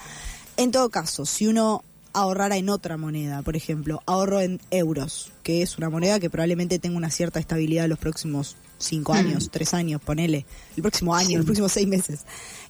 En 0.58 0.72
todo 0.72 0.90
caso, 0.90 1.26
si 1.26 1.48
uno 1.48 1.84
ahorrara 2.14 2.58
en 2.58 2.70
otra 2.70 2.98
moneda, 2.98 3.42
por 3.42 3.56
ejemplo, 3.56 4.02
ahorro 4.06 4.42
en 4.42 4.60
euros, 4.72 5.32
que 5.44 5.62
es 5.62 5.78
una 5.78 5.90
moneda 5.90 6.20
que 6.20 6.30
probablemente 6.30 6.80
tenga 6.80 6.98
una 6.98 7.10
cierta 7.10 7.40
estabilidad 7.40 7.86
en 7.86 7.92
los 7.92 8.00
próximos 8.00 8.56
cinco 8.78 9.14
años, 9.14 9.50
tres 9.52 9.74
años, 9.74 10.02
ponele, 10.02 10.46
el 10.76 10.82
próximo 10.82 11.16
año, 11.16 11.38
los 11.38 11.46
próximos 11.46 11.72
seis 11.72 11.88
meses. 11.88 12.22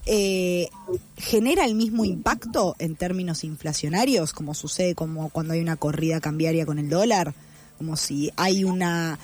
Eh, 0.05 0.69
¿Genera 1.17 1.65
el 1.65 1.75
mismo 1.75 2.05
impacto 2.05 2.75
en 2.79 2.95
términos 2.95 3.43
inflacionarios, 3.43 4.33
como 4.33 4.53
sucede 4.53 4.95
como 4.95 5.29
cuando 5.29 5.53
hay 5.53 5.61
una 5.61 5.77
corrida 5.77 6.19
cambiaria 6.19 6.65
con 6.65 6.79
el 6.79 6.89
dólar? 6.89 7.33
Como 7.77 7.97
si 7.97 8.31
hay 8.35 8.63
una 8.63 9.19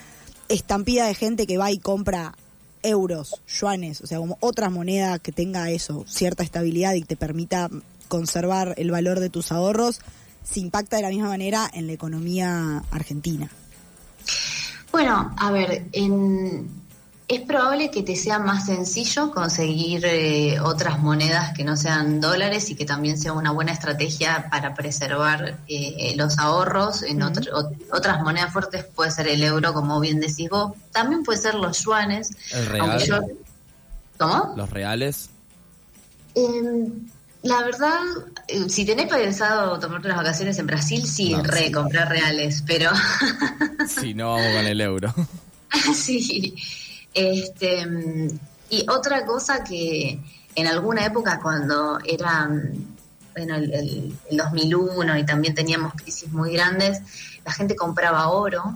estampida 0.49 1.07
de 1.07 1.15
gente 1.15 1.45
que 1.47 1.57
va 1.57 1.71
y 1.71 1.77
compra 1.77 2.35
euros, 2.83 3.41
yuanes, 3.47 4.01
o 4.01 4.07
sea, 4.07 4.19
como 4.19 4.37
otra 4.39 4.69
moneda 4.69 5.19
que 5.19 5.31
tenga 5.31 5.69
eso, 5.71 6.05
cierta 6.07 6.43
estabilidad 6.43 6.93
y 6.93 7.01
te 7.01 7.15
permita 7.15 7.69
conservar 8.07 8.73
el 8.77 8.91
valor 8.91 9.19
de 9.19 9.29
tus 9.29 9.51
ahorros, 9.51 10.01
se 10.43 10.59
impacta 10.59 10.95
de 10.95 11.03
la 11.03 11.09
misma 11.09 11.27
manera 11.27 11.69
en 11.73 11.87
la 11.87 11.93
economía 11.93 12.83
argentina. 12.91 13.49
Bueno, 14.91 15.33
a 15.37 15.51
ver, 15.51 15.87
en, 15.91 16.69
es 17.27 17.41
probable 17.41 17.91
que 17.91 18.03
te 18.03 18.15
sea 18.15 18.39
más 18.39 18.67
sencillo 18.67 19.31
conseguir 19.31 20.05
eh, 20.05 20.61
otras 20.61 20.99
monedas 20.99 21.53
que 21.53 21.65
no 21.65 21.75
sean 21.75 22.21
dólares 22.21 22.69
y 22.69 22.75
que 22.75 22.85
también 22.85 23.17
sea 23.17 23.33
una 23.33 23.51
buena 23.51 23.73
estrategia 23.73 24.47
para 24.49 24.73
preservar 24.73 25.59
eh, 25.67 26.13
los 26.15 26.39
ahorros. 26.39 27.03
En 27.03 27.21
otras 27.21 28.21
monedas 28.21 28.53
fuertes 28.53 28.85
puede 28.85 29.11
ser 29.11 29.27
el 29.27 29.43
euro, 29.43 29.73
como 29.73 29.99
bien 29.99 30.21
decís 30.21 30.49
vos. 30.49 30.71
También 30.93 31.23
puede 31.23 31.39
ser 31.41 31.55
los 31.55 31.83
yuanes. 31.83 32.29
¿El 32.53 32.65
real? 32.67 33.37
¿Cómo? 34.17 34.53
¿Los 34.55 34.69
reales? 34.69 35.29
Em, 36.33 37.09
la 37.47 37.63
verdad, 37.63 37.99
eh, 38.47 38.69
si 38.69 38.85
tenés 38.85 39.07
pensado 39.07 39.79
tomarte 39.79 40.07
las 40.07 40.17
vacaciones 40.17 40.59
en 40.59 40.67
Brasil, 40.67 41.07
sí, 41.07 41.35
re, 41.43 41.71
comprar 41.71 42.09
reales, 42.09 42.63
pero... 42.65 42.91
sí, 43.87 44.13
no 44.13 44.33
vamos 44.33 44.55
con 44.55 44.65
el 44.65 44.81
euro. 44.81 45.13
sí. 45.95 46.55
Este, 47.13 47.87
y 48.69 48.85
otra 48.89 49.25
cosa 49.25 49.63
que 49.63 50.19
en 50.55 50.67
alguna 50.67 51.05
época 51.05 51.39
cuando 51.41 51.99
era 52.03 52.49
bueno, 53.37 53.55
el, 53.55 54.15
2001 54.31 55.17
y 55.17 55.25
también 55.25 55.53
teníamos 55.53 55.93
crisis 55.93 56.31
muy 56.31 56.53
grandes, 56.53 57.01
la 57.45 57.53
gente 57.53 57.75
compraba 57.75 58.29
oro, 58.29 58.75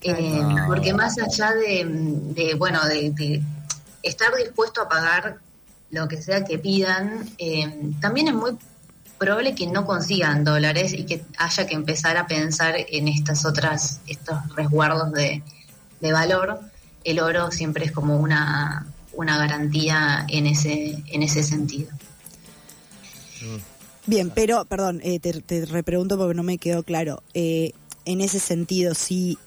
eh, 0.00 0.42
porque 0.66 0.94
más 0.94 1.18
allá 1.18 1.52
de, 1.52 2.54
bueno, 2.58 2.80
de, 2.86 3.42
estar 4.02 4.34
dispuesto 4.34 4.82
a 4.82 4.88
pagar 4.88 5.38
lo 5.90 6.08
que 6.08 6.20
sea 6.22 6.44
que 6.44 6.58
pidan, 6.58 7.28
eh, 7.38 7.92
también 8.00 8.28
es 8.28 8.34
muy 8.34 8.52
probable 9.18 9.54
que 9.54 9.66
no 9.66 9.84
consigan 9.84 10.44
dólares 10.44 10.92
y 10.92 11.04
que 11.04 11.24
haya 11.36 11.66
que 11.66 11.74
empezar 11.74 12.16
a 12.16 12.26
pensar 12.26 12.74
en 12.76 13.08
estas 13.08 13.44
otras, 13.44 14.00
estos 14.06 14.38
resguardos 14.54 15.12
de, 15.12 15.42
de 16.00 16.12
valor 16.12 16.60
el 17.04 17.20
oro 17.20 17.50
siempre 17.50 17.84
es 17.84 17.92
como 17.92 18.18
una, 18.18 18.86
una 19.12 19.38
garantía 19.38 20.24
en 20.28 20.46
ese, 20.46 21.02
en 21.06 21.22
ese 21.22 21.42
sentido. 21.42 21.90
Bien, 24.06 24.30
pero, 24.30 24.64
perdón, 24.66 25.00
eh, 25.02 25.18
te, 25.20 25.66
repregunto 25.66 26.18
porque 26.18 26.34
no 26.34 26.42
me 26.42 26.58
quedó 26.58 26.82
claro. 26.82 27.22
Eh, 27.34 27.72
en 28.04 28.20
ese 28.20 28.38
sentido, 28.38 28.94
si 28.94 29.38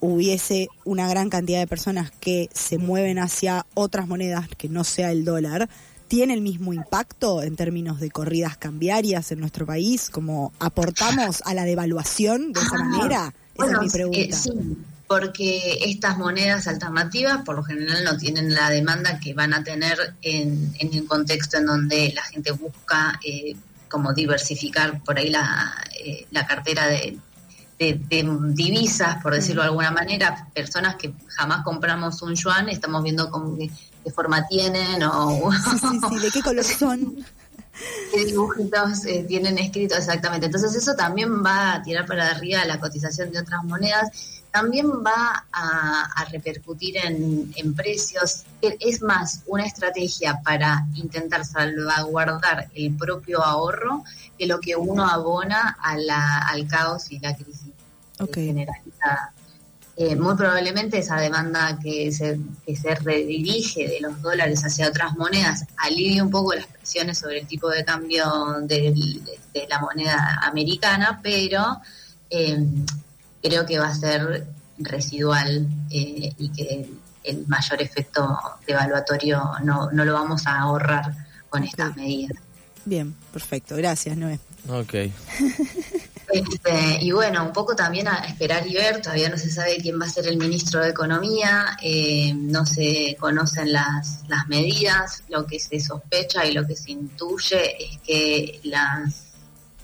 hubiese 0.00 0.68
una 0.84 1.08
gran 1.08 1.30
cantidad 1.30 1.58
de 1.58 1.66
personas 1.66 2.10
que 2.20 2.48
se 2.52 2.78
mueven 2.78 3.18
hacia 3.18 3.66
otras 3.74 4.06
monedas 4.06 4.48
que 4.56 4.68
no 4.68 4.84
sea 4.84 5.12
el 5.12 5.24
dólar, 5.24 5.68
¿tiene 6.08 6.34
el 6.34 6.40
mismo 6.40 6.72
impacto 6.72 7.42
en 7.42 7.56
términos 7.56 8.00
de 8.00 8.10
corridas 8.10 8.56
cambiarias 8.56 9.32
en 9.32 9.40
nuestro 9.40 9.66
país? 9.66 10.10
¿Como 10.10 10.52
aportamos 10.58 11.42
a 11.44 11.54
la 11.54 11.64
devaluación 11.64 12.52
de 12.52 12.60
esa 12.60 12.76
ah, 12.76 12.84
manera? 12.84 13.34
Esa 13.54 13.72
es 13.72 13.78
mi 13.80 13.88
pregunta. 13.88 14.18
Eh, 14.20 14.32
sí 14.32 14.50
porque 15.08 15.78
estas 15.86 16.18
monedas 16.18 16.68
alternativas 16.68 17.42
por 17.42 17.56
lo 17.56 17.64
general 17.64 18.04
no 18.04 18.18
tienen 18.18 18.54
la 18.54 18.68
demanda 18.68 19.18
que 19.18 19.32
van 19.32 19.54
a 19.54 19.64
tener 19.64 20.14
en, 20.20 20.70
en 20.78 20.94
el 20.94 21.06
contexto 21.06 21.56
en 21.56 21.64
donde 21.64 22.12
la 22.14 22.22
gente 22.24 22.52
busca 22.52 23.18
eh, 23.24 23.56
como 23.88 24.12
diversificar 24.12 25.02
por 25.02 25.18
ahí 25.18 25.30
la, 25.30 25.74
eh, 25.98 26.26
la 26.30 26.46
cartera 26.46 26.86
de, 26.88 27.18
divisas, 27.78 29.22
por 29.22 29.34
decirlo 29.34 29.62
de 29.62 29.68
alguna 29.68 29.90
manera, 29.90 30.48
personas 30.54 30.96
que 30.96 31.14
jamás 31.28 31.62
compramos 31.64 32.20
un 32.22 32.34
yuan, 32.34 32.68
estamos 32.68 33.02
viendo 33.02 33.30
cómo, 33.30 33.56
qué, 33.56 33.70
forma 34.10 34.46
tienen 34.46 35.02
o... 35.02 35.50
Sí, 35.52 36.00
sí, 36.08 36.18
de 36.18 36.30
qué 36.30 36.42
color 36.44 36.64
son. 36.64 37.24
qué 38.12 38.24
dibujitos 38.24 39.04
eh, 39.04 39.24
tienen 39.28 39.58
escrito 39.58 39.94
exactamente. 39.96 40.46
Entonces 40.46 40.74
eso 40.74 40.94
también 40.94 41.44
va 41.44 41.74
a 41.74 41.82
tirar 41.82 42.06
para 42.06 42.30
arriba 42.30 42.64
la 42.64 42.80
cotización 42.80 43.30
de 43.30 43.40
otras 43.40 43.62
monedas 43.64 44.38
también 44.50 44.88
va 45.04 45.46
a, 45.52 46.24
repercutir 46.30 46.96
en, 46.96 47.74
precios. 47.74 48.44
Es 48.60 49.02
más 49.02 49.42
una 49.46 49.64
estrategia 49.64 50.40
para 50.42 50.86
intentar 50.94 51.44
salvaguardar 51.44 52.68
el 52.74 52.94
propio 52.96 53.42
ahorro 53.42 54.02
que 54.38 54.46
lo 54.46 54.60
que 54.60 54.76
uno 54.76 55.08
abona 55.08 55.78
al 55.80 56.66
caos 56.66 57.10
y 57.10 57.18
la 57.18 57.36
crisis 57.36 57.67
generalizada. 58.26 59.32
Eh, 60.00 60.14
muy 60.14 60.36
probablemente 60.36 60.98
esa 60.98 61.16
demanda 61.16 61.76
que 61.82 62.12
se, 62.12 62.38
que 62.64 62.76
se 62.76 62.94
redirige 62.94 63.88
de 63.88 64.00
los 64.00 64.22
dólares 64.22 64.64
hacia 64.64 64.86
otras 64.86 65.16
monedas 65.16 65.64
alivie 65.76 66.22
un 66.22 66.30
poco 66.30 66.54
las 66.54 66.66
presiones 66.68 67.18
sobre 67.18 67.40
el 67.40 67.48
tipo 67.48 67.68
de 67.68 67.84
cambio 67.84 68.60
de, 68.62 68.94
la 69.68 69.80
moneda 69.80 70.38
americana, 70.44 71.18
pero 71.20 71.80
eh, 72.30 72.64
creo 73.42 73.66
que 73.66 73.80
va 73.80 73.88
a 73.88 73.94
ser 73.94 74.46
residual 74.78 75.66
eh, 75.90 76.32
y 76.38 76.48
que 76.50 76.88
el 77.24 77.44
mayor 77.48 77.82
efecto 77.82 78.38
devaluatorio 78.68 79.50
no, 79.64 79.90
no 79.90 80.04
lo 80.04 80.12
vamos 80.12 80.46
a 80.46 80.60
ahorrar 80.60 81.12
con 81.48 81.64
estas 81.64 81.96
medidas. 81.96 82.38
Bien, 82.84 83.16
perfecto. 83.32 83.74
Gracias, 83.74 84.16
Noé. 84.16 84.38
Ok. 84.68 84.94
Este, 86.30 86.98
y 87.00 87.10
bueno, 87.10 87.42
un 87.42 87.52
poco 87.52 87.74
también 87.74 88.06
a 88.06 88.16
esperar 88.18 88.66
y 88.66 88.74
ver, 88.74 89.00
todavía 89.00 89.30
no 89.30 89.38
se 89.38 89.50
sabe 89.50 89.78
quién 89.78 89.98
va 90.00 90.04
a 90.04 90.10
ser 90.10 90.26
el 90.26 90.36
ministro 90.36 90.80
de 90.80 90.90
Economía, 90.90 91.78
eh, 91.82 92.34
no 92.34 92.66
se 92.66 93.16
conocen 93.18 93.72
las, 93.72 94.28
las 94.28 94.46
medidas, 94.46 95.22
lo 95.28 95.46
que 95.46 95.58
se 95.58 95.80
sospecha 95.80 96.44
y 96.44 96.52
lo 96.52 96.66
que 96.66 96.76
se 96.76 96.92
intuye 96.92 97.82
es 97.82 97.98
que 98.06 98.60
las, 98.64 99.24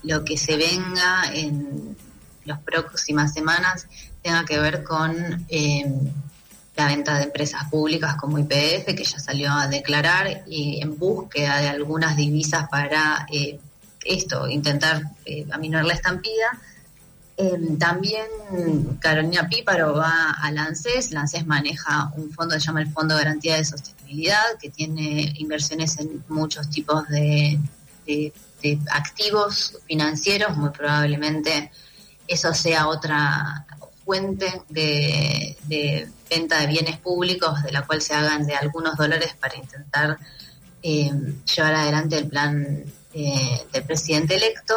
lo 0.03 0.23
que 0.23 0.37
se 0.37 0.55
venga 0.55 1.31
en 1.33 1.97
las 2.45 2.59
próximas 2.61 3.33
semanas 3.33 3.87
tenga 4.21 4.45
que 4.45 4.59
ver 4.59 4.83
con 4.83 5.45
eh, 5.49 5.85
la 6.75 6.87
venta 6.87 7.17
de 7.17 7.23
empresas 7.23 7.69
públicas 7.69 8.15
como 8.17 8.37
IPF, 8.37 8.85
que 8.95 9.03
ya 9.03 9.19
salió 9.19 9.51
a 9.51 9.67
declarar, 9.67 10.43
y 10.47 10.81
en 10.81 10.97
búsqueda 10.97 11.59
de 11.59 11.69
algunas 11.69 12.15
divisas 12.17 12.67
para 12.69 13.25
eh, 13.31 13.59
esto, 14.05 14.47
intentar 14.47 15.01
eh, 15.25 15.45
la 15.47 15.93
estampida. 15.93 16.59
también 17.79 18.27
Carolina 18.99 19.47
Píparo 19.49 19.93
va 19.95 20.31
a 20.31 20.51
LANCES. 20.51 21.11
LANCES 21.11 21.45
maneja 21.45 22.11
un 22.15 22.31
fondo 22.31 22.55
que 22.55 22.61
se 22.61 22.67
llama 22.67 22.81
el 22.81 22.91
Fondo 22.91 23.15
de 23.15 23.23
Garantía 23.23 23.57
de 23.57 23.65
Sostenibilidad, 23.65 24.57
que 24.61 24.69
tiene 24.69 25.33
inversiones 25.37 25.99
en 25.99 26.23
muchos 26.29 26.69
tipos 26.69 27.07
de 27.09 27.59
activos 28.91 29.77
financieros, 29.85 30.55
muy 30.57 30.69
probablemente 30.69 31.71
eso 32.27 32.53
sea 32.53 32.87
otra 32.87 33.65
fuente 34.03 34.61
de, 34.69 36.07
venta 36.29 36.59
de 36.59 36.67
bienes 36.67 36.97
públicos 36.97 37.63
de 37.63 37.71
la 37.71 37.85
cual 37.85 38.01
se 38.01 38.13
hagan 38.13 38.45
de 38.45 38.55
algunos 38.55 38.95
dólares 38.95 39.35
para 39.39 39.55
intentar 39.55 40.17
eh, 40.83 41.11
llevar 41.55 41.73
adelante 41.73 42.17
el 42.17 42.27
plan 42.27 42.83
eh, 43.15 43.65
del 43.71 43.83
presidente 43.83 44.35
electo. 44.35 44.75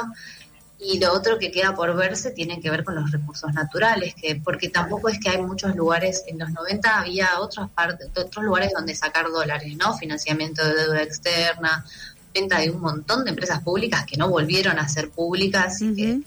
Y 0.80 1.00
lo 1.00 1.12
otro 1.12 1.40
que 1.40 1.50
queda 1.50 1.74
por 1.74 1.96
verse 1.96 2.30
tiene 2.30 2.60
que 2.60 2.70
ver 2.70 2.84
con 2.84 2.94
los 2.94 3.10
recursos 3.10 3.52
naturales, 3.52 4.14
que 4.14 4.36
porque 4.36 4.68
tampoco 4.68 5.08
es 5.08 5.18
que 5.18 5.28
hay 5.28 5.42
muchos 5.42 5.74
lugares, 5.74 6.22
en 6.28 6.38
los 6.38 6.50
90 6.50 7.00
había 7.00 7.40
otras 7.40 7.68
partes, 7.70 8.08
otros 8.16 8.44
lugares 8.44 8.70
donde 8.72 8.94
sacar 8.94 9.26
dólares, 9.26 9.76
¿no? 9.76 9.98
Financiamiento 9.98 10.64
de 10.64 10.74
deuda 10.74 11.02
externa, 11.02 11.84
venta 12.32 12.60
de 12.60 12.70
un 12.70 12.80
montón 12.80 13.24
de 13.24 13.30
empresas 13.30 13.60
públicas 13.62 14.06
que 14.06 14.16
no 14.16 14.28
volvieron 14.28 14.78
a 14.78 14.88
ser 14.88 15.10
públicas, 15.10 15.80
que 15.80 16.10
eh, 16.12 16.22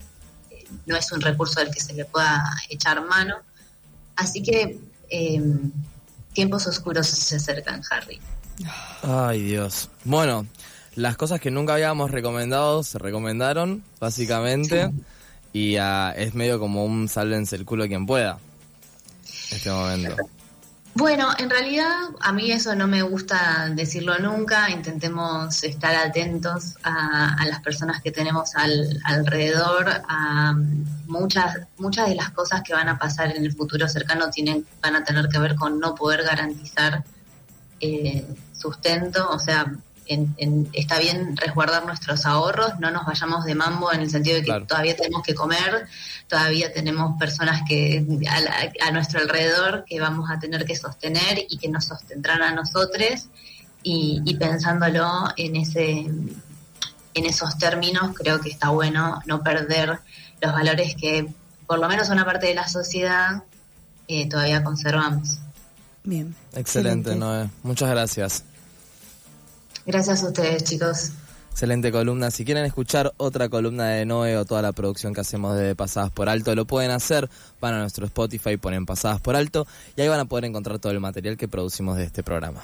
no 0.85 0.97
es 0.97 1.09
un 1.13 1.21
recurso 1.21 1.61
del 1.61 1.71
que 1.71 1.79
se 1.79 1.93
le 1.93 2.03
pueda 2.03 2.43
echar 2.69 3.01
mano. 3.05 3.37
Así 4.17 4.43
que 4.43 4.77
em, 5.09 5.71
tiempos 6.33 6.67
oscuros 6.67 7.07
se 7.07 7.37
acercan, 7.37 7.81
Harry. 7.89 8.19
Ay, 9.01 9.43
Dios. 9.43 9.89
Bueno, 10.03 10.45
las 10.95 11.17
cosas 11.17 11.39
que 11.39 11.51
nunca 11.51 11.73
habíamos 11.73 12.11
recomendado 12.11 12.83
se 12.83 12.99
recomendaron, 12.99 13.83
básicamente. 13.99 14.91
Y 15.53 15.77
ah, 15.77 16.13
es 16.15 16.33
medio 16.33 16.59
como 16.59 16.85
un 16.85 17.07
sálvense 17.09 17.55
el 17.55 17.65
culo 17.65 17.87
quien 17.87 18.05
pueda. 18.05 18.39
Este 19.51 19.69
momento. 19.69 20.15
Bueno, 20.93 21.29
en 21.37 21.49
realidad 21.49 21.89
a 22.19 22.33
mí 22.33 22.51
eso 22.51 22.75
no 22.75 22.85
me 22.87 23.01
gusta 23.01 23.69
decirlo 23.73 24.19
nunca. 24.19 24.69
Intentemos 24.69 25.63
estar 25.63 25.95
atentos 25.95 26.75
a, 26.83 27.45
las 27.47 27.61
personas 27.61 28.01
que 28.01 28.11
tenemos 28.11 28.55
al, 28.55 28.99
alrededor. 29.05 29.89
A 30.09 30.53
muchas, 31.07 31.59
muchas 31.77 32.09
de 32.09 32.15
las 32.15 32.31
cosas 32.31 32.61
que 32.63 32.73
van 32.73 32.89
a 32.89 32.97
pasar 32.99 33.35
en 33.35 33.45
el 33.45 33.53
futuro 33.53 33.87
cercano 33.87 34.29
tienen, 34.29 34.65
van 34.81 34.95
a 34.95 35.03
tener 35.03 35.29
que 35.29 35.39
ver 35.39 35.55
con 35.55 35.79
no 35.79 35.95
poder 35.95 36.23
garantizar 36.23 37.03
eh, 37.79 38.25
sustento. 38.51 39.29
O 39.29 39.39
sea, 39.39 39.73
está 40.73 40.99
bien 40.99 41.37
resguardar 41.37 41.85
nuestros 41.85 42.25
ahorros, 42.25 42.79
no 42.79 42.91
nos 42.91 43.05
vayamos 43.05 43.45
de 43.45 43.55
mambo 43.55 43.91
en 43.93 44.01
el 44.01 44.09
sentido 44.09 44.37
de 44.37 44.43
que 44.43 44.65
todavía 44.67 44.95
tenemos 44.95 45.23
que 45.23 45.33
comer, 45.33 45.87
todavía 46.27 46.73
tenemos 46.73 47.17
personas 47.19 47.61
que 47.67 48.05
a, 48.81 48.91
nuestro 48.91 49.19
alrededor 49.19 49.85
que 49.85 49.99
vamos 49.99 50.29
a 50.29 50.39
tener 50.39 50.65
que 50.65 50.75
sostener 50.75 51.45
y 51.49 51.57
que 51.57 51.69
nos 51.69 51.85
sostendrán 51.85 52.41
a 52.41 52.51
nosotros 52.51 53.27
y, 53.83 54.35
pensándolo 54.35 55.29
en 55.37 55.55
ese 55.55 56.05
en 57.13 57.25
esos 57.25 57.57
términos 57.57 58.15
creo 58.15 58.39
que 58.39 58.49
está 58.49 58.69
bueno 58.69 59.21
no 59.25 59.43
perder 59.43 59.99
los 60.39 60.53
valores 60.53 60.95
que 60.95 61.27
por 61.67 61.79
lo 61.79 61.89
menos 61.89 62.09
una 62.09 62.25
parte 62.25 62.47
de 62.47 62.55
la 62.55 62.67
sociedad 62.67 63.43
eh, 64.07 64.27
todavía 64.27 64.63
conservamos. 64.63 65.39
Bien. 66.03 66.35
Excelente, 66.53 67.15
Noé. 67.15 67.49
Muchas 67.63 67.89
gracias. 67.89 68.43
Gracias 69.91 70.23
a 70.23 70.27
ustedes, 70.27 70.63
chicos. 70.63 71.11
Excelente 71.51 71.91
columna. 71.91 72.31
Si 72.31 72.45
quieren 72.45 72.63
escuchar 72.63 73.11
otra 73.17 73.49
columna 73.49 73.89
de 73.89 74.05
Noé 74.05 74.37
o 74.37 74.45
toda 74.45 74.61
la 74.61 74.71
producción 74.71 75.13
que 75.13 75.19
hacemos 75.19 75.57
de 75.57 75.75
Pasadas 75.75 76.09
por 76.11 76.29
Alto, 76.29 76.55
lo 76.55 76.63
pueden 76.63 76.91
hacer. 76.91 77.29
Van 77.59 77.73
a 77.73 77.79
nuestro 77.79 78.05
Spotify, 78.05 78.55
ponen 78.55 78.85
Pasadas 78.85 79.19
por 79.19 79.35
Alto 79.35 79.67
y 79.97 80.01
ahí 80.01 80.07
van 80.07 80.21
a 80.21 80.25
poder 80.25 80.45
encontrar 80.45 80.79
todo 80.79 80.93
el 80.93 81.01
material 81.01 81.35
que 81.35 81.49
producimos 81.49 81.97
de 81.97 82.05
este 82.05 82.23
programa. 82.23 82.61